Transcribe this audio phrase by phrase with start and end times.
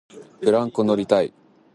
[0.41, 1.31] ブランコ乗りたい